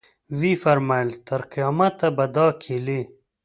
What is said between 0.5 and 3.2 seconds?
فرمایل تر قیامته به دا کیلي.